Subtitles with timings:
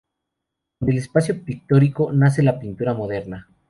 [0.79, 3.47] Con el espacio pictórico nace la pintura moderna.